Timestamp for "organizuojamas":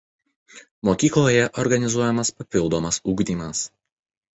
1.67-2.35